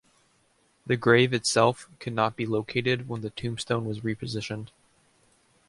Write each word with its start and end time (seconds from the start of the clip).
The 0.87 0.97
grave 0.97 1.31
itself 1.31 1.87
could 1.99 2.13
not 2.13 2.35
be 2.35 2.47
located 2.47 3.07
when 3.07 3.21
the 3.21 3.29
tombstone 3.29 3.85
was 3.85 3.99
repositioned. 3.99 4.69